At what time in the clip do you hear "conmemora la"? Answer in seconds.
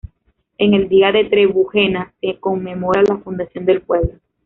2.39-3.17